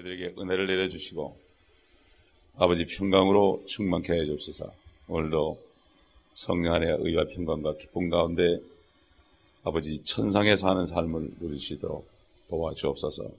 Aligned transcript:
저희들에게 0.00 0.34
은혜를 0.38 0.66
내려주시고 0.66 1.36
아버지 2.56 2.84
평강으로 2.84 3.64
충만케 3.66 4.12
해 4.12 4.24
주옵소서. 4.24 4.72
오늘도 5.08 5.58
성령 6.34 6.74
안의 6.74 6.98
의와 7.00 7.24
평강과 7.24 7.76
기쁨 7.76 8.10
가운데 8.10 8.60
아버지 9.62 10.02
천상에 10.04 10.56
사는 10.56 10.84
삶을 10.84 11.30
누리시도록 11.40 12.08
도와주옵소서. 12.48 13.30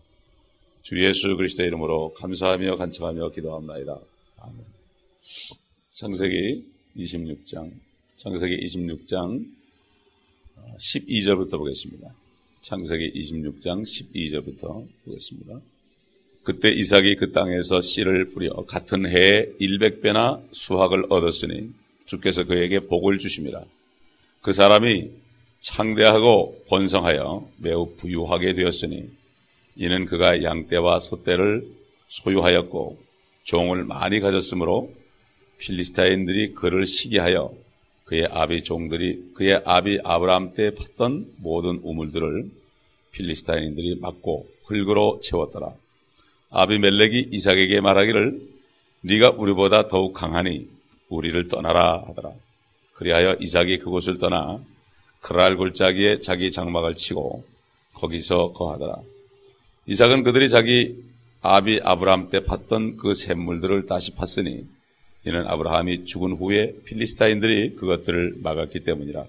주 0.82 1.04
예수 1.04 1.36
그리스도의 1.36 1.68
이름으로 1.68 2.14
감사하며 2.14 2.76
간청하며 2.76 3.32
기도합나이다. 3.32 4.00
아멘. 4.40 4.66
창세기 5.92 6.66
26장, 6.98 7.72
창세기 8.18 8.58
26장 8.66 9.46
12절부터 10.78 11.58
보겠습니다. 11.58 12.14
창세기 12.62 13.14
26장 13.14 13.84
12절부터 13.84 14.88
보겠습니다. 15.06 15.62
그때 16.44 16.70
이삭이 16.70 17.16
그 17.18 17.32
땅에서 17.32 17.82
씨를 17.82 18.30
뿌려 18.30 18.52
같은 18.66 19.08
해에 19.08 19.48
100배나 19.60 20.42
수확을 20.52 21.06
얻었으니 21.10 21.70
주께서 22.06 22.44
그에게 22.46 22.80
복을 22.80 23.20
주심이라. 23.20 23.64
그 24.42 24.54
사람이 24.54 25.12
창대하고 25.60 26.64
번성하여 26.68 27.48
매우 27.58 27.96
부유하게 27.96 28.54
되었으니 28.54 29.10
이는 29.76 30.06
그가 30.06 30.42
양떼와 30.42 31.00
소떼를 31.00 31.68
소유하였고 32.10 33.00
종을 33.44 33.84
많이 33.86 34.20
가졌으므로 34.20 34.92
필리스타인들이 35.60 36.54
그를 36.54 36.88
시기하여 36.88 37.54
그의 38.06 38.28
아비 38.30 38.64
종들이 38.64 39.32
그의 39.36 39.62
아비 39.64 40.00
아브라함 40.04 40.54
때 40.54 40.72
팠던 40.72 41.28
모든 41.38 41.80
우물들을 41.84 42.50
필리스타인들이 43.12 44.00
막고 44.02 44.48
흙으로 44.66 45.20
채웠더라. 45.22 45.74
아비멜렉이 46.52 47.30
이삭에게 47.32 47.82
말하기를 47.82 48.40
네가 49.02 49.32
우리보다 49.32 49.88
더욱 49.88 50.14
강하니 50.14 50.68
우리를 51.10 51.48
떠나라 51.48 52.04
하더라. 52.08 52.32
그리하여 52.94 53.36
이삭이 53.40 53.80
그곳을 53.80 54.20
떠나 54.20 54.60
크랄 55.22 55.58
골짜기에 55.58 56.20
자기 56.20 56.52
장막을 56.52 56.96
치고 56.96 57.44
거기서 57.94 58.54
거하더라. 58.54 58.98
이삭은 59.88 60.24
그들이 60.24 60.50
자기 60.50 60.96
아비 61.42 61.80
아브라함 61.84 62.30
때 62.30 62.42
팠던 62.42 62.98
그 62.98 63.14
샘물들을 63.14 63.88
다시 63.88 64.12
팠으니 64.12 64.66
이는 65.26 65.48
아브라함이 65.48 66.06
죽은 66.06 66.34
후에 66.34 66.74
필리스타인들이 66.86 67.76
그것들을 67.76 68.36
막았기 68.44 68.82
때문이라. 68.82 69.26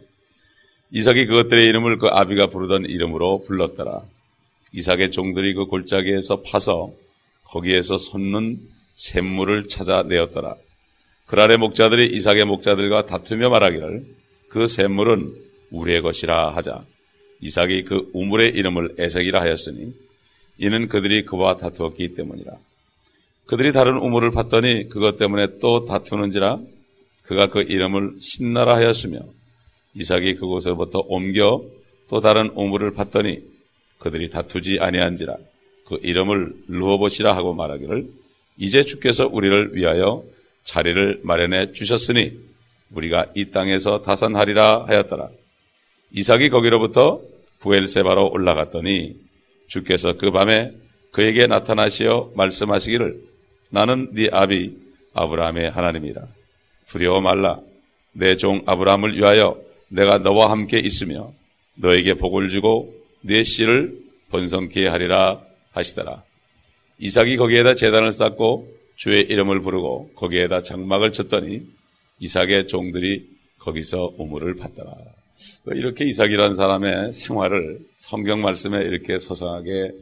이삭이 0.91 1.27
그것들의 1.27 1.67
이름을 1.67 1.99
그 1.99 2.09
아비가 2.09 2.49
부르던 2.49 2.85
이름으로 2.85 3.45
불렀더라. 3.45 4.03
이삭의 4.73 5.11
종들이 5.11 5.55
그 5.55 5.67
골짜기에서 5.67 6.43
파서 6.43 6.93
거기에서 7.53 7.99
솟는 7.99 8.61
샘물을 8.97 9.69
찾아내었더라. 9.69 10.57
그랄의 11.27 11.59
목자들이 11.59 12.15
이삭의 12.17 12.47
목자들과 12.47 13.07
다투며 13.07 13.51
말하기를 13.51 14.05
그 14.49 14.67
샘물은 14.67 15.35
우리의 15.71 16.03
것이라 16.03 16.57
하자. 16.57 16.85
이삭이 17.41 17.85
그 17.85 18.11
우물의 18.15 18.51
이름을 18.51 18.95
에색이라 18.99 19.41
하였으니 19.41 19.93
이는 20.59 20.89
그들이 20.89 21.25
그와 21.25 21.57
다투었기 21.57 22.15
때문이라. 22.15 22.53
그들이 23.47 23.73
다른 23.73 23.99
우물을 23.99 24.31
팠더니 24.31 24.89
그것 24.89 25.17
때문에 25.17 25.59
또 25.61 25.85
다투는지라 25.85 26.59
그가 27.23 27.49
그 27.49 27.63
이름을 27.63 28.17
신나라 28.21 28.77
하였으며 28.77 29.21
이삭이 29.95 30.37
그곳에부터 30.37 31.01
옮겨 31.07 31.63
또 32.09 32.21
다른 32.21 32.51
우물을 32.55 32.93
팠더니 32.93 33.43
그들이 33.99 34.31
다투지 34.31 34.79
아니한지라 34.81 35.37
그 35.93 35.99
이름을 36.03 36.55
루어보시라 36.69 37.37
하고 37.37 37.53
말하기를 37.53 38.07
이제 38.57 38.83
주께서 38.83 39.29
우리를 39.31 39.75
위하여 39.75 40.25
자리를 40.65 41.21
마련해 41.23 41.73
주셨으니 41.73 42.33
우리가 42.93 43.27
이 43.35 43.51
땅에서 43.51 44.01
다산하리라 44.01 44.87
하였더라. 44.87 45.29
이삭이 46.13 46.49
거기로부터 46.49 47.21
부엘세바로 47.61 48.31
올라갔더니 48.31 49.17
주께서 49.69 50.17
그 50.17 50.31
밤에 50.31 50.73
그에게 51.11 51.47
나타나시어 51.47 52.33
말씀하시기를 52.37 53.21
나는 53.71 54.09
네 54.13 54.29
아비 54.33 54.75
아브라함의 55.13 55.71
하나님이라. 55.71 56.23
두려워 56.87 57.21
말라. 57.21 57.61
내 58.13 58.37
종 58.37 58.63
아브라함을 58.65 59.15
위하여 59.17 59.61
내가 59.89 60.19
너와 60.19 60.51
함께 60.51 60.79
있으며 60.79 61.33
너에게 61.75 62.15
복을 62.15 62.49
주고 62.49 62.95
네 63.21 63.45
씨를 63.45 63.95
번성케 64.31 64.87
하리라 64.87 65.52
하시더라. 65.73 66.23
이삭이 66.99 67.37
거기에다 67.37 67.75
재단을 67.75 68.13
쌓고 68.13 68.69
주의 68.97 69.23
이름을 69.23 69.61
부르고 69.61 70.13
거기에다 70.15 70.63
장막을 70.63 71.13
쳤더니 71.13 71.63
이삭의 72.21 72.69
종들이 72.69 73.27
거기서 73.59 74.15
우물을 74.19 74.57
받더라. 74.57 74.93
이렇게 75.67 76.05
이삭이라는 76.05 76.55
사람의 76.55 77.13
생활을 77.13 77.81
성경 77.97 78.43
말씀에 78.43 78.79
이렇게 78.85 79.19
소상하게 79.19 79.93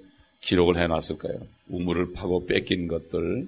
기록을 0.43 0.79
해놨을까요? 0.79 1.41
우물을 1.69 2.13
파고 2.13 2.47
뺏긴 2.47 2.89
것들 2.89 3.47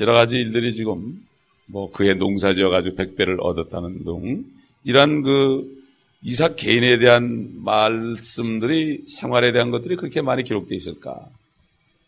여러 0.00 0.12
가지 0.12 0.36
일들이 0.36 0.72
지금 0.72 1.22
뭐 1.66 1.90
그의 1.90 2.16
농사지어 2.16 2.70
가지고 2.70 2.96
백배를 2.96 3.38
얻었다는 3.40 4.04
등 4.04 4.44
이러한 4.84 5.22
그 5.22 5.81
이삭 6.24 6.56
개인에 6.56 6.98
대한 6.98 7.50
말씀들이 7.64 9.04
생활에 9.06 9.52
대한 9.52 9.70
것들이 9.70 9.96
그렇게 9.96 10.22
많이 10.22 10.44
기록되어 10.44 10.76
있을까? 10.76 11.26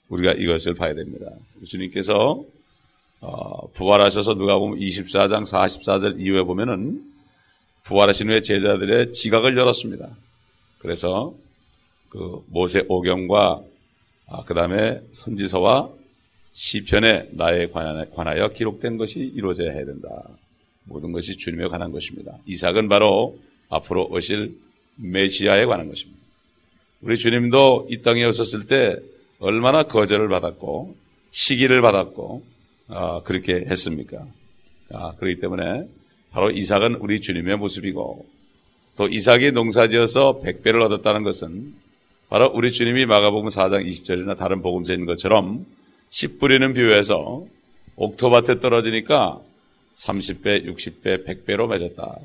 우리가 0.08 0.32
이것을 0.32 0.74
봐야 0.74 0.94
됩니다. 0.94 1.26
주님께서 1.64 2.44
어, 3.20 3.68
부활하셔서 3.72 4.34
누가 4.34 4.58
보면 4.58 4.78
24장 4.78 5.44
44절 5.44 6.20
이후에 6.20 6.42
보면은 6.42 7.02
부활하신 7.84 8.30
후에 8.30 8.40
제자들의 8.40 9.12
지각을 9.12 9.56
열었습니다. 9.56 10.08
그래서 10.78 11.34
그 12.08 12.44
모세 12.48 12.84
오경과 12.86 13.62
아, 14.26 14.44
그 14.44 14.54
다음에 14.54 15.00
선지서와 15.12 15.90
시편에 16.52 17.30
나에 17.32 17.68
관하여 17.68 18.48
기록된 18.50 18.96
것이 18.96 19.20
이루어져야 19.20 19.72
된다. 19.84 20.08
모든 20.84 21.12
것이 21.12 21.36
주님에 21.36 21.66
관한 21.68 21.90
것입니다. 21.90 22.38
이삭은 22.46 22.88
바로 22.88 23.36
앞으로 23.68 24.06
오실 24.10 24.56
메시아에 24.96 25.66
관한 25.66 25.88
것입니다. 25.88 26.20
우리 27.00 27.18
주님도 27.18 27.88
이 27.90 28.02
땅에 28.02 28.24
오셨을 28.24 28.66
때 28.66 28.96
얼마나 29.38 29.82
거절을 29.82 30.28
받았고 30.28 30.96
시기를 31.30 31.82
받았고 31.82 32.44
아, 32.88 33.22
그렇게 33.24 33.66
했습니까? 33.68 34.26
아, 34.92 35.14
그렇기 35.16 35.40
때문에 35.40 35.86
바로 36.30 36.50
이삭은 36.50 36.96
우리 36.96 37.20
주님의 37.20 37.56
모습이고 37.56 38.26
또 38.96 39.08
이삭이 39.08 39.52
농사지어서 39.52 40.38
백배를 40.40 40.80
얻었다는 40.82 41.22
것은 41.22 41.74
바로 42.28 42.50
우리 42.54 42.72
주님이 42.72 43.06
마가복음 43.06 43.48
4장 43.48 43.86
20절이나 43.86 44.36
다른 44.36 44.62
복음서인 44.62 45.06
것처럼 45.06 45.66
씨 46.10 46.38
뿌리는 46.38 46.72
비유에서 46.72 47.44
옥토밭에 47.96 48.60
떨어지니까 48.60 49.40
30배, 49.96 50.66
60배, 50.66 51.26
100배로 51.26 51.68
맺었다. 51.68 52.16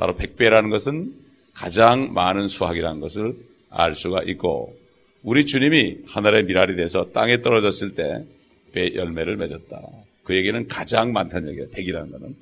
바로 0.00 0.16
100배라는 0.16 0.70
것은 0.70 1.12
가장 1.54 2.14
많은 2.14 2.48
수확이라는 2.48 3.00
것을 3.00 3.34
알 3.68 3.94
수가 3.94 4.22
있고 4.22 4.74
우리 5.22 5.44
주님이 5.44 5.98
하늘의 6.06 6.44
미랄이 6.44 6.74
돼서 6.74 7.10
땅에 7.12 7.42
떨어졌을 7.42 7.94
때 7.94 8.24
배 8.72 8.94
열매를 8.94 9.36
맺었다. 9.36 9.80
그에게는 10.24 10.68
가장 10.68 11.12
많다는 11.12 11.50
얘기예요. 11.50 11.68
100이라는 11.70 12.12
것은. 12.12 12.36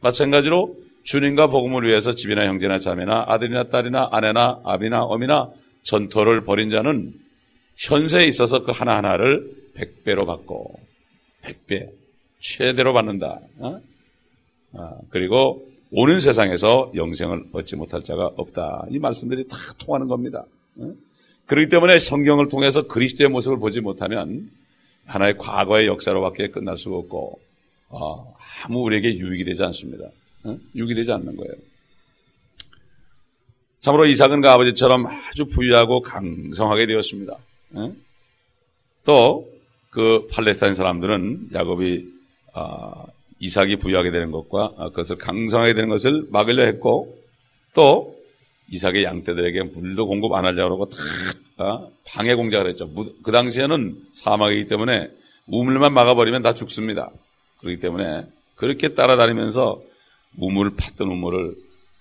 마찬가지로 0.00 0.74
주님과 1.04 1.48
복음을 1.48 1.86
위해서 1.86 2.14
집이나 2.14 2.46
형제나 2.46 2.78
자매나 2.78 3.24
아들이나 3.28 3.64
딸이나 3.64 4.08
아내나 4.12 4.60
아비나 4.64 5.04
어미나 5.04 5.50
전토를 5.82 6.42
벌인 6.42 6.70
자는 6.70 7.12
현세에 7.76 8.26
있어서 8.26 8.62
그 8.62 8.70
하나하나를 8.70 9.52
100배로 9.76 10.26
받고 10.26 10.78
100배 11.42 11.90
최대로 12.40 12.92
받는다. 12.92 13.40
어? 13.58 13.80
아, 14.74 14.94
그리고 15.10 15.66
오는 15.94 16.20
세상에서 16.20 16.90
영생을 16.94 17.44
얻지 17.52 17.76
못할 17.76 18.02
자가 18.02 18.30
없다. 18.36 18.86
이 18.90 18.98
말씀들이 18.98 19.46
다 19.46 19.58
통하는 19.78 20.08
겁니다. 20.08 20.44
어? 20.76 20.90
그렇기 21.44 21.68
때문에 21.68 21.98
성경을 21.98 22.48
통해서 22.48 22.86
그리스도의 22.86 23.28
모습을 23.28 23.58
보지 23.58 23.82
못하면 23.82 24.50
하나의 25.04 25.36
과거의 25.36 25.86
역사로밖에 25.88 26.48
끝날 26.48 26.78
수가 26.78 26.96
없고 26.96 27.38
어, 27.90 28.34
아무 28.64 28.80
우리에게 28.80 29.14
유익이 29.14 29.44
되지 29.44 29.62
않습니다. 29.64 30.06
어? 30.44 30.58
유익이 30.74 30.94
되지 30.94 31.12
않는 31.12 31.36
거예요. 31.36 31.52
참으로 33.80 34.06
이삭은 34.06 34.40
그 34.40 34.48
아버지처럼 34.48 35.06
아주 35.06 35.44
부유하고 35.44 36.00
강성하게 36.00 36.86
되었습니다. 36.86 37.36
어? 37.74 37.92
또그 39.04 40.28
팔레스타인 40.30 40.74
사람들은 40.74 41.50
야곱이 41.52 42.08
어, 42.54 43.04
이삭이 43.42 43.76
부유하게 43.76 44.12
되는 44.12 44.30
것과 44.30 44.72
어, 44.76 44.90
그것을 44.90 45.18
강성하게 45.18 45.74
되는 45.74 45.88
것을 45.88 46.26
막으려 46.30 46.64
했고 46.64 47.18
또 47.74 48.16
이삭의 48.70 49.02
양떼들에게 49.04 49.64
물도 49.64 50.06
공급 50.06 50.32
안 50.32 50.44
하려고 50.44 50.76
그러고 50.76 50.88
다 51.56 51.64
어? 51.64 51.90
방해 52.06 52.34
공작을 52.34 52.70
했죠. 52.70 52.88
그 53.22 53.32
당시에는 53.32 53.96
사막이기 54.12 54.66
때문에 54.66 55.10
우물만 55.46 55.92
막아버리면 55.92 56.42
다 56.42 56.54
죽습니다. 56.54 57.10
그렇기 57.58 57.80
때문에 57.80 58.24
그렇게 58.54 58.94
따라다니면서 58.94 59.82
우물을 60.38 60.76
팠던 60.76 61.10
우물을 61.10 61.54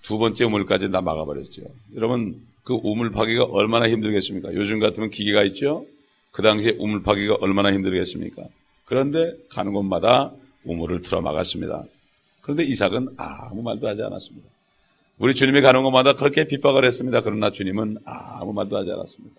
두 0.03 0.19
번째 0.19 0.45
우물까지 0.45 0.91
다 0.91 1.01
막아버렸죠. 1.01 1.63
여러분 1.95 2.39
그 2.63 2.73
우물 2.73 3.11
파기가 3.11 3.45
얼마나 3.45 3.89
힘들겠습니까? 3.89 4.53
요즘 4.53 4.79
같으면 4.79 5.09
기계가 5.09 5.43
있죠. 5.45 5.85
그 6.31 6.43
당시에 6.43 6.75
우물 6.77 7.01
파기가 7.01 7.37
얼마나 7.41 7.73
힘들겠습니까? 7.73 8.43
그런데 8.85 9.33
가는 9.49 9.73
곳마다 9.73 10.31
우물을 10.63 11.01
틀어 11.01 11.21
막았습니다. 11.21 11.83
그런데 12.41 12.63
이삭은 12.63 13.09
아무 13.17 13.61
말도 13.61 13.87
하지 13.87 14.01
않았습니다. 14.03 14.47
우리 15.19 15.33
주님이 15.35 15.61
가는 15.61 15.83
곳마다 15.83 16.13
그렇게 16.13 16.45
핍박을 16.47 16.83
했습니다. 16.85 17.21
그러나 17.21 17.51
주님은 17.51 17.99
아무 18.05 18.53
말도 18.53 18.77
하지 18.77 18.91
않았습니다. 18.91 19.35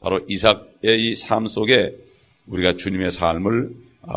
바로 0.00 0.20
이삭의 0.26 0.66
이 0.84 1.14
삶 1.26 1.46
속에 1.46 1.94
우리가 2.46 2.76
주님의 2.76 3.10
삶을 3.10 3.70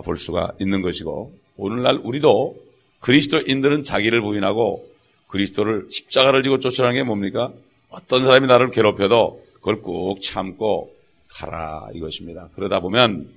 볼 0.04 0.18
수가 0.18 0.54
있는 0.60 0.82
것이고 0.82 1.32
오늘날 1.58 1.98
우리도 2.02 2.58
그리스도인들은 3.02 3.84
자기를 3.84 4.22
부인하고 4.22 4.88
그리스도를 5.28 5.88
십자가를 5.92 6.42
지고 6.44 6.60
쫓아가는 6.60 6.96
게 6.96 7.04
뭡니까? 7.04 7.52
어떤 7.90 8.26
사람이 8.26 8.48
나를 8.48 8.72
괴롭혀도 8.72 9.44
그걸 9.56 9.82
꾹 9.82 10.20
참고 10.22 10.92
가라 11.30 11.90
이것입니다. 11.94 12.50
그러다 12.56 12.80
보면 12.80 13.30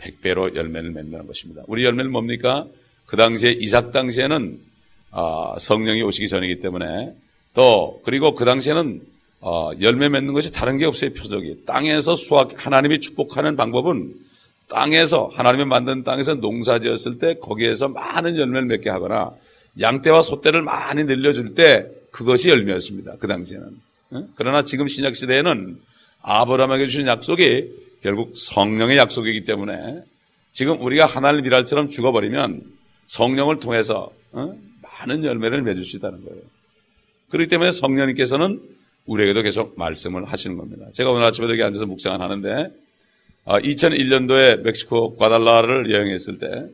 백배로 0.00 0.54
열매를 0.54 0.90
맺는 0.90 1.26
것입니다. 1.26 1.62
우리 1.66 1.84
열매는 1.84 2.10
뭡니까? 2.10 2.66
그 3.06 3.16
당시에 3.16 3.52
이삭 3.52 3.92
당시에는 3.92 4.58
아, 5.12 5.56
성령이 5.58 6.02
오시기 6.02 6.28
전이기 6.28 6.60
때문에 6.60 7.12
또 7.54 8.00
그리고 8.04 8.34
그 8.34 8.44
당시에는 8.44 9.00
어, 9.40 9.70
열매 9.80 10.08
맺는 10.08 10.32
것이 10.34 10.52
다른 10.52 10.76
게 10.78 10.84
없어요 10.84 11.12
표적이 11.12 11.64
땅에서 11.66 12.14
수확 12.14 12.50
하나님이 12.54 13.00
축복하는 13.00 13.56
방법은 13.56 14.14
땅에서 14.68 15.30
하나님이 15.32 15.64
만든 15.64 16.04
땅에서 16.04 16.34
농사지었을 16.34 17.18
때 17.18 17.34
거기에서 17.34 17.88
많은 17.88 18.38
열매를 18.38 18.66
맺게 18.66 18.90
하거나 18.90 19.32
양떼와 19.80 20.22
소떼를 20.22 20.62
많이 20.62 21.04
늘려줄 21.04 21.54
때 21.54 21.86
그것이 22.12 22.50
열매였습니다 22.50 23.14
그 23.18 23.26
당시에는 23.26 23.70
그러나 24.36 24.62
지금 24.62 24.86
신약 24.86 25.16
시대에는 25.16 25.78
아브라함에게 26.22 26.86
주신 26.86 27.06
약속이 27.06 27.89
결국 28.02 28.36
성령의 28.36 28.96
약속이기 28.96 29.44
때문에 29.44 30.02
지금 30.52 30.80
우리가 30.82 31.06
하나님 31.06 31.44
일할처럼 31.44 31.88
죽어버리면 31.88 32.62
성령을 33.06 33.60
통해서 33.60 34.10
어? 34.32 34.54
많은 34.82 35.24
열매를 35.24 35.62
맺을 35.62 35.84
수 35.84 35.96
있다는 35.96 36.24
거예요. 36.24 36.42
그렇기 37.30 37.48
때문에 37.48 37.72
성령님께서는 37.72 38.60
우리에게도 39.06 39.42
계속 39.42 39.74
말씀을 39.76 40.24
하시는 40.24 40.56
겁니다. 40.56 40.86
제가 40.92 41.10
오늘 41.10 41.24
아침에 41.24 41.48
여기 41.48 41.62
앉아서 41.62 41.86
묵상을 41.86 42.20
하는데 42.20 42.70
2001년도에 43.46 44.58
아, 44.58 44.62
멕시코 44.62 45.16
과달라를 45.16 45.90
여행했을 45.90 46.38
때 46.38 46.66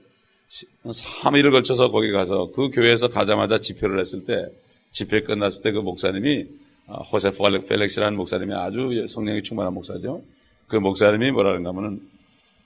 3일을 0.85 1.51
걸쳐서 1.51 1.91
거기 1.91 2.11
가서 2.13 2.51
그 2.55 2.71
교회에서 2.71 3.09
가자마자 3.09 3.59
집회를 3.59 3.99
했을 4.01 4.25
때 4.25 4.47
집회 4.93 5.23
끝났을 5.23 5.63
때 5.63 5.73
그 5.73 5.79
목사님이 5.79 6.47
아, 6.89 6.99
호세 6.99 7.33
펠렉스라는 7.69 8.17
목사님이 8.17 8.55
아주 8.55 9.07
성령이 9.09 9.43
충만한 9.43 9.75
목사죠. 9.75 10.23
그 10.69 10.77
목사님이 10.77 11.31
뭐라는가 11.31 11.71
하면은 11.71 12.01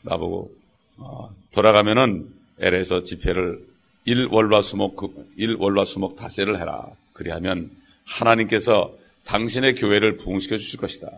나보고 0.03 0.51
어, 0.99 1.35
돌아가면은 1.53 2.29
LA에서 2.59 3.03
집회를 3.03 3.59
일월과 4.05 4.63
수목 4.63 4.97
그, 4.97 5.33
일월과 5.37 5.85
수목 5.85 6.17
다세를 6.17 6.59
해라. 6.59 6.87
그리하면 7.13 7.71
하나님께서 8.07 8.93
당신의 9.25 9.75
교회를 9.75 10.17
부흥시켜 10.17 10.57
주실 10.57 10.81
것이다. 10.81 11.09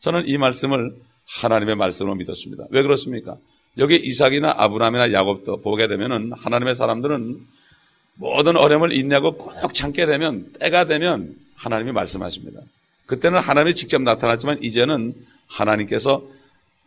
저는 0.00 0.28
이 0.28 0.38
말씀을 0.38 0.94
하나님의 1.26 1.76
말씀으로 1.76 2.14
믿었습니다. 2.16 2.64
왜 2.70 2.82
그렇습니까? 2.82 3.36
여기 3.78 3.96
이삭이나 3.96 4.54
아브라함이나 4.56 5.12
야곱도 5.12 5.60
보게 5.60 5.86
되면은 5.88 6.32
하나님의 6.32 6.74
사람들은 6.74 7.46
모든 8.14 8.56
어려움을 8.56 8.92
인내하고 8.92 9.36
꼭 9.36 9.74
참게 9.74 10.06
되면 10.06 10.50
때가 10.58 10.86
되면 10.86 11.36
하나님이 11.56 11.92
말씀하십니다. 11.92 12.60
그때는 13.06 13.38
하나님이 13.38 13.74
직접 13.74 14.02
나타났지만 14.02 14.62
이제는 14.62 15.14
하나님께서 15.46 16.22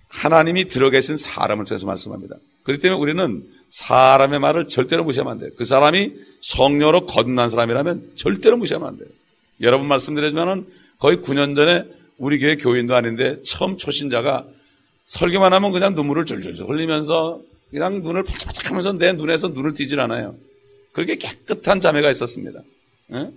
하나님이 0.07 0.67
들어 0.67 0.89
계신 0.89 1.17
사람을 1.17 1.65
통해서 1.65 1.85
말씀합니다. 1.85 2.35
그렇기 2.63 2.81
때문에 2.81 2.99
우리는 2.99 3.43
사람의 3.69 4.39
말을 4.39 4.67
절대로 4.67 5.03
무시하면 5.03 5.33
안 5.33 5.39
돼요. 5.39 5.49
그 5.57 5.65
사람이 5.65 6.13
성녀로 6.41 7.05
거듭난 7.05 7.49
사람이라면 7.49 8.11
절대로 8.15 8.57
무시하면 8.57 8.87
안 8.87 8.97
돼요. 8.97 9.07
여러분 9.61 9.87
말씀드리지만은 9.87 10.65
거의 10.97 11.17
9년 11.17 11.55
전에 11.55 11.83
우리 12.17 12.39
교회 12.39 12.55
교인도 12.55 12.95
아닌데 12.95 13.41
처음 13.43 13.77
초신자가 13.77 14.45
설교만 15.05 15.53
하면 15.53 15.71
그냥 15.71 15.95
눈물을 15.95 16.25
줄줄 16.25 16.53
흘리면서 16.67 17.41
그냥 17.71 18.01
눈을 18.01 18.23
바짝바짝 18.23 18.71
하면서 18.71 18.93
내 18.93 19.13
눈에서 19.13 19.49
눈을 19.49 19.73
띄질 19.73 19.99
않아요. 19.99 20.35
그렇게 20.91 21.15
깨끗한 21.15 21.79
자매가 21.79 22.09
있었습니다. 22.11 22.61
예? 23.13 23.29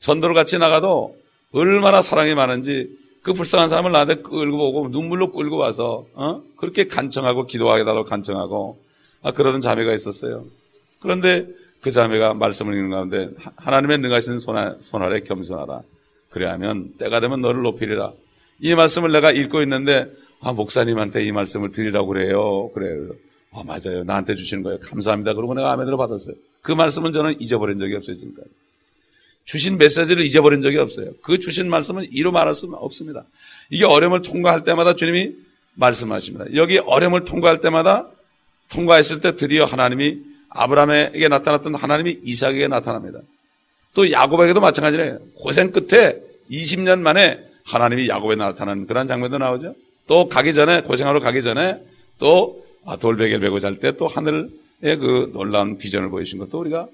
전도를 0.00 0.34
같이 0.34 0.58
나가도 0.58 1.16
얼마나 1.52 2.02
사랑이 2.02 2.34
많은지 2.34 2.88
그 3.24 3.32
불쌍한 3.32 3.70
사람을 3.70 3.90
나한테 3.90 4.16
끌고 4.16 4.68
오고 4.68 4.88
눈물로 4.90 5.32
끌고 5.32 5.56
와서 5.56 6.04
어? 6.12 6.42
그렇게 6.58 6.86
간청하고 6.86 7.46
기도하게 7.46 7.84
달라고 7.84 8.04
간청하고 8.04 8.78
아, 9.22 9.32
그러던 9.32 9.62
자매가 9.62 9.94
있었어요. 9.94 10.44
그런데 11.00 11.48
그 11.80 11.90
자매가 11.90 12.34
말씀을 12.34 12.74
읽는 12.74 12.90
가운데 12.90 13.30
하나님의 13.56 13.98
능하신 13.98 14.40
손, 14.40 14.76
손 14.82 15.02
아래 15.02 15.20
겸손하라. 15.20 15.80
그래야하면 16.30 16.96
때가 16.98 17.20
되면 17.20 17.40
너를 17.40 17.62
높이리라. 17.62 18.12
이 18.60 18.74
말씀을 18.74 19.10
내가 19.10 19.32
읽고 19.32 19.62
있는데 19.62 20.06
아 20.42 20.52
목사님한테 20.52 21.24
이 21.24 21.32
말씀을 21.32 21.70
드리라고 21.70 22.08
그래요. 22.08 22.70
그래요. 22.74 23.08
아 23.52 23.62
맞아요. 23.64 24.04
나한테 24.04 24.34
주시는 24.34 24.62
거예요. 24.64 24.80
감사합니다. 24.80 25.32
그러고 25.32 25.54
내가 25.54 25.72
아멘으로 25.72 25.96
받았어요. 25.96 26.36
그 26.60 26.72
말씀은 26.72 27.12
저는 27.12 27.40
잊어버린 27.40 27.78
적이 27.78 27.96
없어요 27.96 28.16
지금까지. 28.16 28.50
주신 29.44 29.76
메시지를 29.78 30.24
잊어버린 30.24 30.62
적이 30.62 30.78
없어요. 30.78 31.10
그 31.22 31.38
주신 31.38 31.68
말씀은 31.68 32.08
이루 32.10 32.32
말할 32.32 32.54
수 32.54 32.66
없습니다. 32.72 33.24
이게 33.70 33.84
어려움을 33.84 34.22
통과할 34.22 34.64
때마다 34.64 34.94
주님이 34.94 35.32
말씀하십니다. 35.74 36.46
여기 36.54 36.78
어려움을 36.78 37.24
통과할 37.24 37.60
때마다 37.60 38.08
통과했을 38.70 39.20
때 39.20 39.36
드디어 39.36 39.64
하나님이 39.64 40.18
아브라함에게 40.50 41.28
나타났던 41.28 41.74
하나님이 41.74 42.18
이삭에게 42.22 42.68
나타납니다. 42.68 43.20
또 43.94 44.10
야곱에게도 44.10 44.60
마찬가지네요. 44.60 45.18
고생 45.36 45.70
끝에 45.72 46.16
20년 46.50 47.00
만에 47.00 47.40
하나님이 47.64 48.08
야곱에 48.08 48.36
나타나는 48.36 48.86
그런 48.86 49.06
장면도 49.06 49.38
나오죠. 49.38 49.74
또 50.06 50.28
가기 50.28 50.52
전에 50.54 50.82
고생하러 50.82 51.20
가기 51.20 51.42
전에 51.42 51.80
또 52.18 52.64
돌베개를 53.00 53.40
베고 53.40 53.60
잘 53.60 53.76
때 53.80 53.92
또 53.92 54.06
하늘의 54.06 54.48
그 55.00 55.30
놀라운 55.32 55.78
비전을 55.78 56.10
보여주신 56.10 56.38
것도 56.38 56.60
우리가 56.60 56.80
아, 56.80 56.86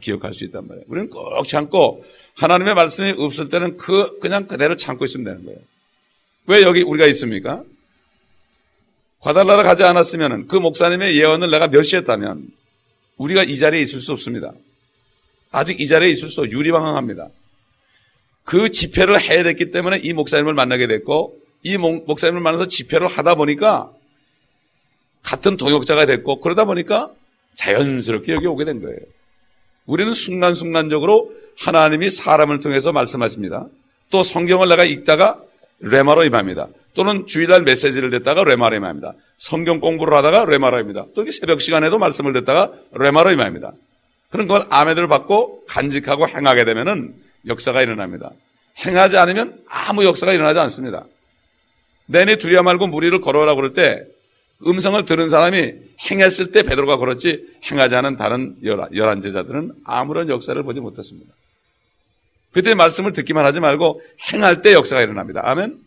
기억할 0.00 0.32
수 0.32 0.44
있단 0.44 0.66
말이에요. 0.66 0.84
우리는 0.88 1.10
꼭 1.10 1.46
참고 1.46 2.04
하나님의 2.36 2.74
말씀이 2.74 3.14
없을 3.18 3.48
때는 3.48 3.76
그 3.76 4.18
그냥 4.18 4.46
그대로 4.46 4.76
참고 4.76 5.04
있으면 5.04 5.24
되는 5.24 5.44
거예요. 5.44 5.58
왜 6.46 6.62
여기 6.62 6.82
우리가 6.82 7.06
있습니까? 7.06 7.62
과달라를 9.20 9.64
가지 9.64 9.82
않았으면 9.82 10.46
그 10.46 10.56
목사님의 10.56 11.16
예언을 11.18 11.50
내가 11.50 11.68
멸시했다면 11.68 12.48
우리가 13.16 13.42
이 13.42 13.56
자리에 13.56 13.80
있을 13.80 14.00
수 14.00 14.12
없습니다. 14.12 14.52
아직 15.50 15.80
이 15.80 15.86
자리에 15.86 16.08
있을 16.10 16.28
수 16.28 16.46
유리방황합니다. 16.46 17.28
그 18.44 18.70
집회를 18.70 19.20
해야 19.20 19.42
됐기 19.42 19.70
때문에 19.70 19.98
이 20.02 20.12
목사님을 20.12 20.54
만나게 20.54 20.86
됐고 20.86 21.36
이 21.64 21.76
목사님을 21.78 22.40
만나서 22.40 22.68
집회를 22.68 23.08
하다 23.08 23.34
보니까 23.34 23.90
같은 25.22 25.56
동역자가 25.56 26.06
됐고 26.06 26.40
그러다 26.40 26.64
보니까 26.64 27.10
자연스럽게 27.56 28.32
여기 28.32 28.46
오게 28.46 28.64
된 28.64 28.80
거예요. 28.80 28.98
우리는 29.86 30.12
순간순간적으로 30.14 31.32
하나님이 31.58 32.10
사람을 32.10 32.60
통해서 32.60 32.92
말씀하십니다. 32.92 33.66
또 34.10 34.22
성경을 34.22 34.68
내가 34.68 34.84
읽다가 34.84 35.40
레마로 35.80 36.24
임합니다. 36.24 36.68
또는 36.94 37.26
주일날 37.26 37.62
메시지를 37.62 38.10
듣다가 38.10 38.44
레마로 38.44 38.76
임합니다. 38.76 39.12
성경 39.36 39.80
공부를 39.80 40.16
하다가 40.16 40.46
레마로 40.46 40.78
임합니다. 40.78 41.06
또 41.14 41.30
새벽 41.30 41.60
시간에도 41.60 41.98
말씀을 41.98 42.32
듣다가 42.32 42.72
레마로 42.92 43.30
임합니다. 43.32 43.72
그런 44.30 44.46
걸 44.46 44.62
아멘을 44.70 45.06
받고 45.08 45.64
간직하고 45.66 46.28
행하게 46.28 46.64
되면은 46.64 47.14
역사가 47.46 47.82
일어납니다. 47.82 48.30
행하지 48.84 49.16
않으면 49.18 49.58
아무 49.68 50.04
역사가 50.04 50.32
일어나지 50.32 50.58
않습니다. 50.58 51.04
내내 52.06 52.36
두려워 52.36 52.62
말고 52.62 52.86
무리를 52.88 53.18
걸어라 53.20 53.54
그럴 53.54 53.72
때 53.72 54.04
음성을 54.66 55.04
들은 55.04 55.28
사람이 55.28 55.72
행했을 56.10 56.50
때 56.50 56.62
베드로가 56.62 56.96
걸었지 56.96 57.46
행하지 57.70 57.94
않은 57.96 58.16
다른 58.16 58.56
열한 58.64 59.20
제자들은 59.20 59.72
아무런 59.84 60.28
역사를 60.28 60.60
보지 60.62 60.80
못했습니다. 60.80 61.32
그때 62.52 62.74
말씀을 62.74 63.12
듣기만 63.12 63.44
하지 63.44 63.60
말고 63.60 64.00
행할 64.32 64.62
때 64.62 64.72
역사가 64.72 65.02
일어납니다. 65.02 65.42
아멘. 65.44 65.78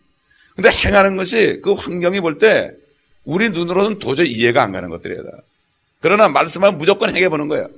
근데 0.54 0.70
행하는 0.70 1.16
것이 1.16 1.60
그 1.62 1.72
환경이 1.72 2.20
볼 2.20 2.38
때 2.38 2.70
우리 3.24 3.50
눈으로는 3.50 3.98
도저히 3.98 4.30
이해가 4.30 4.62
안 4.62 4.72
가는 4.72 4.88
것들이에요. 4.88 5.22
그러나 6.00 6.28
말씀하면 6.28 6.78
무조건 6.78 7.14
행해 7.14 7.28
보는 7.28 7.48
거예요. 7.48 7.68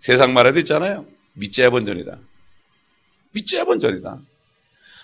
세상 0.00 0.34
말에도 0.34 0.58
있잖아요. 0.60 1.06
믿자야 1.34 1.70
본전이다. 1.70 2.18
믿자야 3.32 3.64
본전이다. 3.64 4.18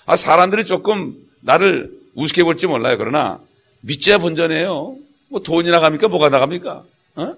아, 0.07 0.17
사람들이 0.17 0.65
조금 0.65 1.17
나를 1.41 1.91
우습게 2.15 2.43
볼지 2.45 2.67
몰라요. 2.67 2.99
그러나 2.99 3.41
믿져야 3.81 4.19
본전이에요. 4.19 4.97
뭐 5.28 5.40
돈이 5.40 5.71
나갑니까? 5.71 6.09
뭐가 6.09 6.28
나갑니까? 6.28 6.85
어? 7.16 7.37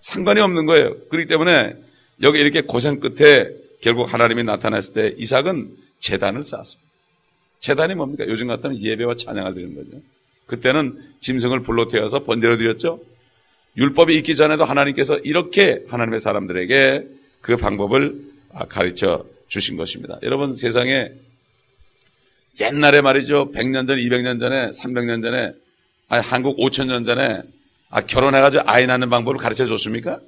상관이 0.00 0.40
없는 0.40 0.66
거예요. 0.66 0.96
그렇기 1.08 1.26
때문에 1.26 1.76
여기 2.22 2.40
이렇게 2.40 2.62
고생 2.62 3.00
끝에 3.00 3.48
결국 3.80 4.12
하나님이 4.12 4.44
나타났을 4.44 4.94
때 4.94 5.14
이삭은 5.18 5.76
재단을 5.98 6.42
쌓았습니다. 6.42 6.90
재단이 7.60 7.94
뭡니까? 7.94 8.26
요즘 8.26 8.48
같은 8.48 8.76
예배와 8.78 9.14
찬양을 9.16 9.54
드리는 9.54 9.74
거죠. 9.74 10.02
그때는 10.46 10.98
짐승을 11.20 11.60
불로 11.60 11.88
태워서 11.88 12.24
번제로 12.24 12.56
드렸죠. 12.56 13.00
율법이 13.76 14.14
있기 14.16 14.36
전에도 14.36 14.64
하나님께서 14.64 15.18
이렇게 15.18 15.84
하나님의 15.88 16.20
사람들에게 16.20 17.06
그 17.40 17.56
방법을 17.56 18.20
가르쳐 18.68 19.24
주신 19.46 19.76
것입니다. 19.76 20.18
여러분 20.22 20.56
세상에 20.56 21.12
옛날에 22.60 23.00
말이죠. 23.00 23.50
100년 23.52 23.86
전, 23.86 23.96
200년 23.96 24.38
전에, 24.38 24.70
300년 24.70 25.22
전에, 25.22 25.52
아니, 26.12 26.22
한국 26.22 26.58
5천년 26.58 27.06
전에 27.06 27.40
아, 27.88 28.02
결혼해가지고 28.02 28.64
아이 28.66 28.86
낳는 28.86 29.08
방법을 29.08 29.38
가르쳐 29.38 29.64
줬습니까? 29.64 30.20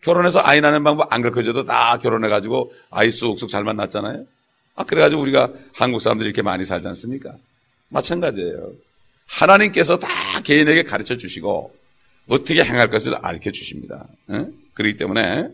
결혼해서 0.00 0.40
아이 0.40 0.60
낳는 0.60 0.82
방법 0.82 1.12
안 1.12 1.22
가르쳐 1.22 1.44
줘도 1.44 1.64
다 1.64 1.96
결혼해가지고 1.98 2.74
아이 2.90 3.12
쑥쑥 3.12 3.50
잘 3.50 3.62
만났잖아요. 3.62 4.24
아, 4.74 4.82
그래가지고 4.82 5.22
우리가 5.22 5.52
한국 5.76 6.00
사람들이 6.00 6.28
이렇게 6.28 6.42
많이 6.42 6.64
살지 6.64 6.88
않습니까? 6.88 7.36
마찬가지예요. 7.90 8.72
하나님께서 9.28 9.96
다 9.96 10.08
개인에게 10.42 10.82
가르쳐 10.82 11.16
주시고 11.16 11.72
어떻게 12.26 12.64
행할 12.64 12.90
것을 12.90 13.14
알려 13.14 13.52
주십니다. 13.52 14.08
에? 14.32 14.44
그렇기 14.74 14.96
때문에 14.96 15.46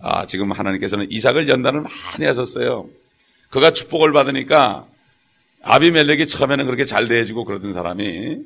아, 0.00 0.26
지금 0.26 0.50
하나님께서는 0.50 1.12
이삭을 1.12 1.48
연단을 1.48 1.82
많이 1.82 2.26
하셨어요. 2.26 2.88
그가 3.50 3.70
축복을 3.70 4.10
받으니까 4.10 4.88
아비멜렉이 5.62 6.26
처음에는 6.26 6.66
그렇게 6.66 6.84
잘 6.84 7.08
대해주고 7.08 7.44
그러던 7.44 7.72
사람이 7.72 8.38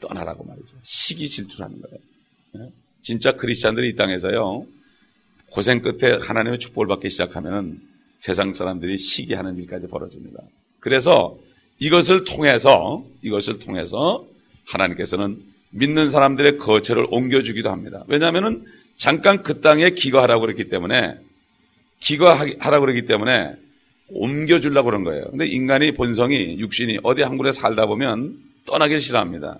떠나라고 0.00 0.44
말이죠. 0.44 0.74
시기 0.82 1.28
질투를 1.28 1.66
하는 1.66 1.80
거예요. 1.82 2.70
진짜 3.02 3.32
크리스찬들이 3.32 3.90
이 3.90 3.96
땅에서요. 3.96 4.66
고생 5.50 5.82
끝에 5.82 6.18
하나님의 6.20 6.58
축복을 6.58 6.86
받기 6.86 7.10
시작하면 7.10 7.80
세상 8.18 8.54
사람들이 8.54 8.96
시기하는 8.96 9.58
일까지 9.58 9.88
벌어집니다. 9.88 10.42
그래서 10.78 11.36
이것을 11.78 12.24
통해서 12.24 13.04
이것을 13.22 13.58
통해서 13.58 14.26
하나님께서는 14.66 15.42
믿는 15.70 16.10
사람들의 16.10 16.58
거처를 16.58 17.06
옮겨주기도 17.10 17.70
합니다. 17.70 18.04
왜냐하면 18.06 18.64
잠깐 18.96 19.42
그 19.42 19.60
땅에 19.60 19.90
기거하라고 19.90 20.42
그랬기 20.42 20.68
때문에 20.68 21.16
기거하라고 22.00 22.80
그랬기 22.86 23.06
때문에 23.06 23.54
옮겨주려고 24.12 24.86
그런 24.86 25.04
거예요. 25.04 25.24
근데 25.30 25.46
인간이 25.46 25.92
본성이 25.92 26.58
육신이 26.58 26.98
어디 27.02 27.22
한 27.22 27.36
군데 27.36 27.52
살다 27.52 27.86
보면 27.86 28.36
떠나길 28.66 29.00
싫어합니다. 29.00 29.58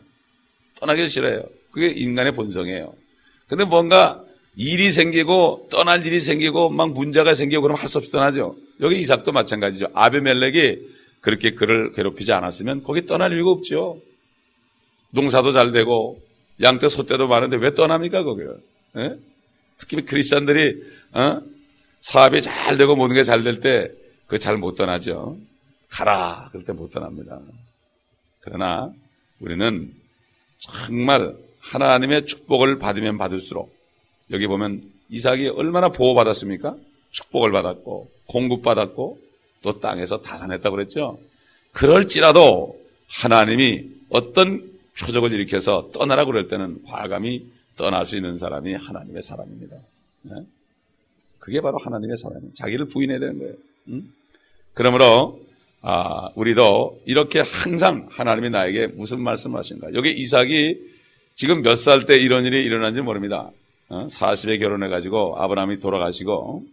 떠나길 0.80 1.08
싫어해요. 1.08 1.42
그게 1.72 1.88
인간의 1.88 2.32
본성이에요. 2.32 2.92
근데 3.48 3.64
뭔가 3.64 4.22
일이 4.56 4.90
생기고 4.90 5.68
떠날 5.70 6.04
일이 6.04 6.18
생기고 6.20 6.70
막 6.70 6.90
문제가 6.92 7.34
생기고 7.34 7.62
그러면 7.62 7.80
할 7.80 7.88
수 7.88 7.98
없이 7.98 8.10
떠나죠. 8.10 8.56
여기 8.80 9.00
이삭도 9.00 9.32
마찬가지죠. 9.32 9.86
아베멜렉이 9.94 10.78
그렇게 11.20 11.54
그를 11.54 11.92
괴롭히지 11.92 12.32
않았으면 12.32 12.82
거기 12.82 13.06
떠날 13.06 13.32
이유가 13.32 13.50
없죠. 13.52 14.00
농사도 15.10 15.52
잘 15.52 15.72
되고 15.72 16.20
양떼 16.62 16.88
소떼도 16.88 17.28
많은데 17.28 17.56
왜 17.56 17.74
떠납니까 17.74 18.22
거기를? 18.24 18.56
예? 18.98 19.14
특히 19.78 20.02
크리스천들이 20.02 20.82
어? 21.12 21.40
사업이 22.00 22.40
잘 22.40 22.76
되고 22.76 22.96
모든 22.96 23.14
게 23.16 23.22
잘 23.22 23.42
될 23.44 23.60
때 23.60 23.90
그 24.30 24.38
잘 24.38 24.58
못 24.58 24.76
떠나죠. 24.76 25.36
가라 25.90 26.48
그럴 26.52 26.64
때 26.64 26.72
못 26.72 26.90
떠납니다. 26.90 27.40
그러나 28.40 28.92
우리는 29.40 29.92
정말 30.58 31.34
하나님의 31.58 32.26
축복을 32.26 32.78
받으면 32.78 33.18
받을수록 33.18 33.74
여기 34.30 34.46
보면 34.46 34.82
이삭이 35.08 35.48
얼마나 35.48 35.88
보호받았습니까? 35.88 36.76
축복을 37.10 37.50
받았고 37.50 38.08
공급받았고 38.26 39.20
또 39.62 39.80
땅에서 39.80 40.22
다산했다고 40.22 40.76
그랬죠. 40.76 41.18
그럴지라도 41.72 42.80
하나님이 43.08 43.88
어떤 44.10 44.70
표적을 44.98 45.32
일으켜서 45.32 45.90
떠나라 45.92 46.24
그럴 46.24 46.46
때는 46.46 46.82
과감히 46.84 47.50
떠날 47.76 48.06
수 48.06 48.16
있는 48.16 48.36
사람이 48.36 48.74
하나님의 48.74 49.22
사람입니다. 49.22 49.76
네? 50.22 50.34
그게 51.40 51.60
바로 51.60 51.78
하나님의 51.78 52.16
사람이에요. 52.16 52.52
자기를 52.54 52.86
부인해야 52.86 53.18
되는 53.18 53.38
거예요. 53.38 53.54
응? 53.88 54.12
그러므로 54.74 55.40
아, 55.82 56.28
우리도 56.34 57.00
이렇게 57.06 57.40
항상 57.40 58.06
하나님이 58.10 58.50
나에게 58.50 58.88
무슨 58.88 59.20
말씀을 59.22 59.58
하신가. 59.58 59.94
여기 59.94 60.10
이삭이 60.10 60.76
지금 61.34 61.62
몇 61.62 61.76
살 61.76 62.04
때 62.04 62.18
이런 62.18 62.44
일이 62.44 62.62
일어난지 62.64 63.00
모릅니다. 63.00 63.50
어? 63.88 64.06
40에 64.06 64.60
결혼해가지고 64.60 65.36
아브라함이 65.38 65.78
돌아가시고, 65.80 66.64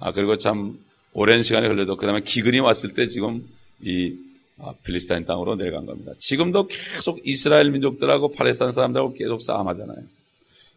아, 0.00 0.12
그리고 0.12 0.36
참 0.36 0.78
오랜 1.12 1.42
시간이 1.42 1.66
흘려도 1.68 1.96
그 1.96 2.06
다음에 2.06 2.20
기근이 2.22 2.58
왔을 2.58 2.92
때 2.92 3.06
지금 3.06 3.46
이 3.80 4.14
아, 4.58 4.72
필리스타인 4.84 5.26
땅으로 5.26 5.54
내려간 5.56 5.86
겁니다. 5.86 6.12
지금도 6.18 6.66
계속 6.66 7.20
이스라엘 7.24 7.70
민족들하고 7.70 8.32
팔레스타인 8.32 8.72
사람들하고 8.72 9.14
계속 9.14 9.40
싸움하잖아요. 9.42 9.98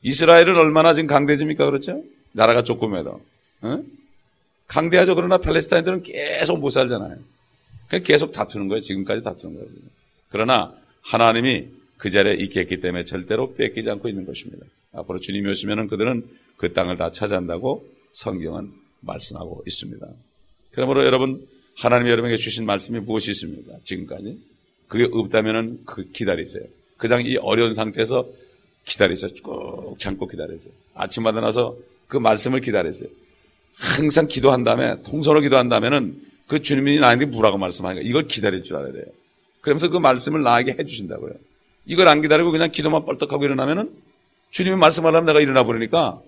이스라엘은 0.03 0.55
얼마나 0.57 0.93
지금 0.93 1.07
강대집니까? 1.07 1.65
그렇죠? 1.65 2.03
나라가 2.33 2.61
조금해도. 2.63 3.19
어? 3.61 3.83
강대하죠. 4.69 5.15
그러나 5.15 5.37
팔레스타인들은 5.37 6.03
계속 6.03 6.59
못 6.59 6.69
살잖아요. 6.69 7.17
계속 8.03 8.31
다투는 8.31 8.67
거예요. 8.67 8.81
지금까지 8.81 9.23
다투는 9.23 9.55
거예요. 9.55 9.69
그러나 10.29 10.73
하나님이 11.01 11.67
그 11.97 12.09
자리에 12.09 12.35
있게 12.35 12.61
했기 12.61 12.79
때문에 12.79 13.03
절대로 13.03 13.53
뺏기지 13.55 13.89
않고 13.89 14.07
있는 14.07 14.25
것입니다. 14.25 14.65
앞으로 14.93 15.19
주님이 15.19 15.49
오시면 15.49 15.87
그들은 15.87 16.23
그 16.57 16.71
땅을 16.73 16.97
다 16.97 17.11
차지한다고 17.11 17.85
성경은 18.11 18.71
말씀하고 19.01 19.63
있습니다. 19.65 20.07
그러므로 20.71 21.03
여러분 21.03 21.47
하나님이 21.77 22.11
여러분에게 22.11 22.37
주신 22.37 22.65
말씀이 22.65 22.99
무엇이 22.99 23.31
있습니까? 23.31 23.73
지금까지 23.83 24.39
그게 24.87 25.07
없다면은 25.11 25.81
그 25.85 26.09
기다리세요. 26.11 26.63
그냥 26.97 27.25
이 27.25 27.37
어려운 27.37 27.73
상태에서 27.73 28.27
기다리세요. 28.85 29.33
쭉 29.33 29.95
참고 29.97 30.27
기다리세요. 30.27 30.73
아침마다 30.93 31.41
나서 31.41 31.75
그 32.07 32.17
말씀을 32.17 32.61
기다리세요. 32.61 33.09
항상 33.79 34.27
기도한 34.27 34.63
다음에 34.63 35.01
통솔로 35.03 35.41
기도한다면은 35.41 36.21
그 36.47 36.61
주님이 36.61 36.99
나에게 36.99 37.25
뭐라고 37.25 37.57
말씀하니까 37.57 38.05
이걸 38.05 38.27
기다릴 38.27 38.63
줄 38.63 38.75
알아야 38.75 38.91
돼요. 38.91 39.05
그러면서 39.61 39.89
그 39.89 39.97
말씀을 39.97 40.43
나에게 40.43 40.75
해주신다고요. 40.79 41.33
이걸 41.85 42.07
안 42.07 42.21
기다리고 42.21 42.51
그냥 42.51 42.71
기도만 42.71 43.05
뻘떡하고 43.05 43.43
일어나면은 43.43 43.91
주님이 44.51 44.75
말씀하려면 44.75 45.25
내가 45.25 45.39
일어나 45.39 45.63
버리니까 45.63 46.21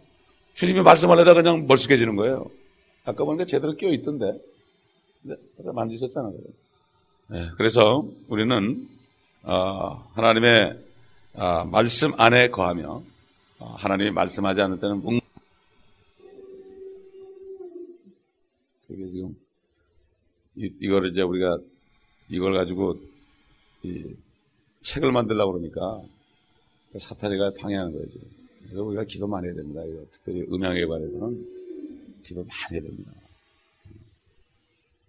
주님이 0.53 0.81
말씀하려다 0.81 1.34
그냥 1.34 1.67
멀쑥해지는 1.67 2.15
거예요. 2.15 2.50
아까 3.03 3.24
보니까 3.24 3.46
제대로 3.46 3.75
끼어 3.75 3.89
있던데. 3.89 4.38
네, 5.24 5.36
만지셨잖아요. 5.58 6.34
네, 7.27 7.50
그래서 7.58 8.05
우리는 8.27 8.88
어, 9.43 10.08
하나님의 10.13 10.77
어, 11.34 11.65
말씀 11.65 12.13
안에 12.20 12.50
거하며 12.50 13.01
어, 13.60 13.75
하나님이 13.77 14.12
말씀하지 14.12 14.62
않을 14.62 14.79
때는 14.79 15.01
뭉 18.91 18.98
그게 18.98 19.07
지금 19.07 19.36
이, 20.55 20.71
이걸 20.79 21.07
이제 21.07 21.21
우리가 21.21 21.57
이걸 22.29 22.53
가지고 22.53 22.98
이 23.83 24.05
책을 24.81 25.12
만들려고 25.12 25.53
그러니까 25.53 26.01
사탄이가 26.98 27.53
방해하는 27.57 27.93
거죠. 27.93 28.19
그래서 28.63 28.83
우리가 28.83 29.03
기도 29.05 29.27
많이 29.27 29.48
해야 29.48 29.55
됩니다. 29.55 29.81
특별히 30.12 30.41
음향에 30.51 30.86
관해서는 30.86 31.45
기도 32.24 32.43
많이 32.43 32.74
해야 32.74 32.81
됩니다. 32.81 33.12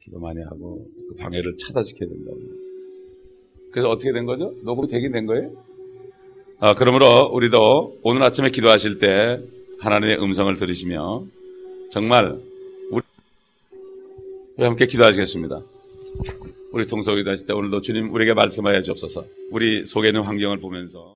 기도 0.00 0.18
많이 0.18 0.40
하고 0.42 0.86
그 1.08 1.16
방해를 1.16 1.56
차단시켜야 1.58 2.08
된다고. 2.08 2.38
그래서 3.70 3.88
어떻게 3.88 4.12
된 4.12 4.26
거죠? 4.26 4.54
녹음이 4.62 4.88
되긴 4.88 5.12
된 5.12 5.26
거예요? 5.26 5.52
아, 6.58 6.74
그러므로 6.74 7.30
우리도 7.32 8.00
오늘 8.02 8.22
아침에 8.22 8.50
기도하실 8.50 8.98
때 8.98 9.40
하나님의 9.80 10.22
음성을 10.22 10.54
들으시며 10.56 11.24
정말 11.90 12.40
함께 14.58 14.86
기도하시겠습니다. 14.86 15.62
우리 16.72 16.86
동서 16.86 17.14
기도하실 17.14 17.46
때 17.46 17.52
오늘도 17.52 17.80
주님 17.80 18.12
우리에게 18.12 18.34
말씀하여 18.34 18.82
주옵소서. 18.82 19.24
우리 19.50 19.84
속에 19.84 20.08
있는 20.08 20.22
환경을 20.22 20.58
보면서 20.58 21.10